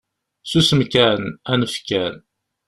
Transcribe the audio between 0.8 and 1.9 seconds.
kan, anef